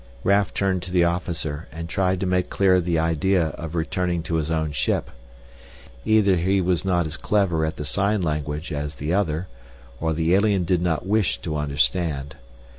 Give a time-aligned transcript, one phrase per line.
[0.23, 4.37] Raf turned to the officer and tried to make clear the idea of returning to
[4.37, 5.11] his own ship.
[6.05, 9.47] Either he was not as clever at the sign language as the other,
[9.99, 12.35] or the alien did not wish to understand.